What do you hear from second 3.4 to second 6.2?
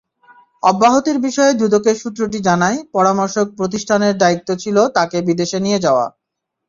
প্রতিষ্ঠানের দায়িত্ব ছিল তাঁকে বিদেশে নিয়ে যাওয়ার।